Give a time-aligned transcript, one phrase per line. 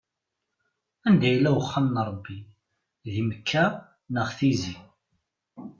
[1.05, 2.37] Anida yella uxxam n Ṛebbi,
[3.13, 3.65] di Mekka
[4.13, 4.75] neɣ Tizi?